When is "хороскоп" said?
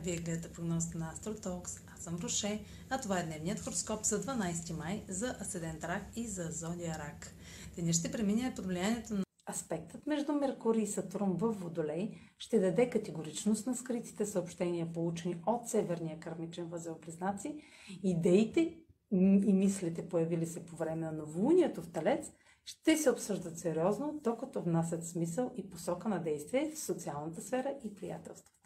3.60-4.04